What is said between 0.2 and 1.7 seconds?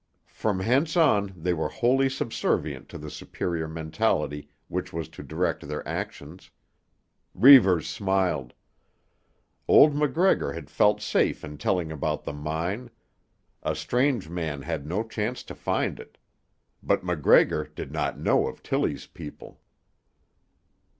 From hence on they were